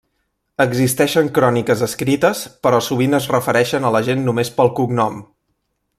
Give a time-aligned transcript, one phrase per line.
[0.63, 5.25] Existeixen cròniques escrites però sovint es refereixen a la gent només pel cognom.